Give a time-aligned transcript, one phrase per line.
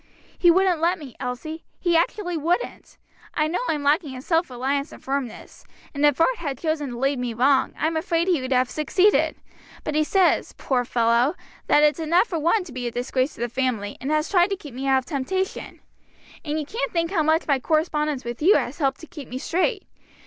[0.35, 2.97] "He wouldn't let me, Elsie; he actually wouldn't.
[3.35, 6.97] I know I'm lacking in self reliance and firmness, and if Art had chosen to
[6.97, 9.35] lead me wrong, I'm afraid he'd have succeeded.
[9.83, 11.35] But he says, poor fellow!
[11.67, 14.49] that it's enough for one to be a disgrace to the family, and has tried
[14.49, 15.81] to keep me out of temptation.
[16.43, 19.37] And you can't think how much my correspondence with you has helped to keep me
[19.37, 19.85] straight.